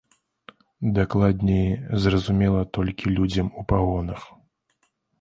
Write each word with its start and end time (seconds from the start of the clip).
Дакладней, 0.95 1.69
зразумела 2.07 2.61
толькі 2.79 3.15
людзям 3.21 3.55
у 3.59 3.71
пагонах. 3.75 4.21